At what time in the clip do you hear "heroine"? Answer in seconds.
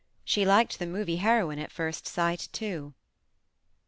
1.17-1.59